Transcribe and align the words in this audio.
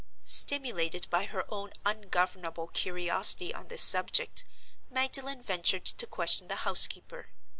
Stimulated 0.25 1.05
by 1.11 1.25
her 1.25 1.45
own 1.53 1.73
ungovernable 1.85 2.65
curiosity 2.69 3.53
on 3.53 3.67
this 3.67 3.83
subject, 3.83 4.43
Magdalen 4.89 5.43
ventured 5.43 5.85
to 5.85 6.07
question 6.07 6.47
the 6.47 6.55
housekeeper. 6.65 7.29